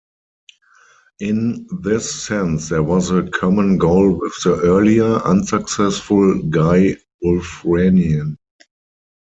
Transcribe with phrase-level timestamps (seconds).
[1.19, 8.37] In this sense there was a common goal with the earlier, unsuccessful, Guy Wulfrunian.